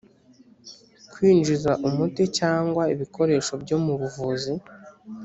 kwinjiza 1.11 1.71
umuti 1.87 2.23
cyangwa 2.39 2.83
ibikoresho 2.93 3.53
byo 3.63 3.77
mu 3.85 3.93
buvuzi 3.99 4.53